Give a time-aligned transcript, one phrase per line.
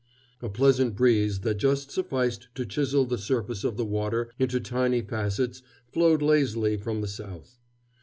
[0.41, 5.03] A pleasant breeze that just sufficed to chisel the surface of the water into tiny
[5.03, 7.59] facets flowed lazily from the south.